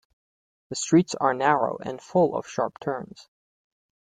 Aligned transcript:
The 0.69 0.75
streets 0.75 1.13
are 1.13 1.35
narrow 1.35 1.77
and 1.77 2.01
full 2.01 2.35
of 2.35 2.47
sharp 2.47 2.79
turns. 2.79 3.29